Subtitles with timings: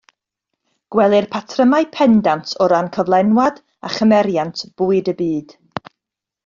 [0.95, 5.59] Gwelir patrymau pendant o ran cyflenwad a chymeriant bwyd y byd